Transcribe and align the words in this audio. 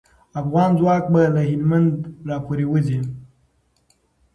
افغان 0.41 0.69
ځواک 0.79 1.03
به 1.13 1.21
له 1.35 1.41
هلمند 1.49 1.91
راپوری 2.29 2.65
وځي. 2.67 2.99